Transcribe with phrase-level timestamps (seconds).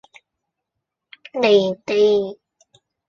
[1.33, 2.39] 離地